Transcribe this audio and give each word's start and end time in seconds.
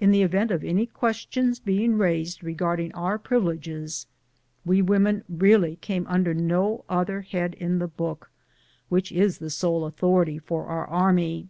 In 0.00 0.10
the 0.10 0.22
event 0.22 0.50
of 0.50 0.64
any 0.64 0.86
question 0.86 1.54
being 1.64 1.96
raised 1.96 2.42
regarding 2.42 2.92
our 2.94 3.16
privileges, 3.16 4.08
we 4.64 4.82
women 4.82 5.22
really 5.28 5.76
came 5.76 6.04
under 6.08 6.34
no 6.34 6.84
other 6.88 7.20
head 7.20 7.54
in 7.54 7.78
the 7.78 7.86
book 7.86 8.32
which 8.88 9.12
is 9.12 9.38
the 9.38 9.50
sole 9.50 9.84
authority 9.84 10.40
for 10.40 10.64
our 10.66 10.88
army. 10.88 11.48